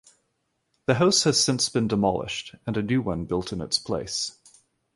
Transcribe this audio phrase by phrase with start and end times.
[0.87, 4.31] The house has since been demolished, and a new one built in its place.